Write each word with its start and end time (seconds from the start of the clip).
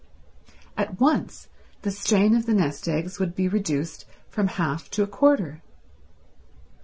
At 0.75 0.99
once 0.99 1.47
the 1.83 1.91
strain 1.91 2.35
of 2.35 2.47
the 2.47 2.55
nest 2.55 2.87
eggs 2.87 3.19
would 3.19 3.35
be 3.35 3.47
reduced 3.47 4.05
from 4.31 4.47
half 4.57 4.89
to 4.89 5.03
a 5.03 5.07
quarter. 5.07 5.61